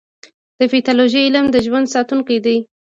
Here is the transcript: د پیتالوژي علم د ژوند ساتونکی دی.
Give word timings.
د 0.59 0.61
پیتالوژي 0.71 1.21
علم 1.27 1.45
د 1.51 1.57
ژوند 1.65 1.91
ساتونکی 1.95 2.37
دی. 2.45 2.57